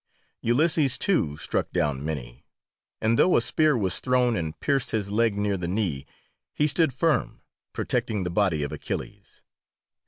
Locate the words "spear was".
3.41-3.99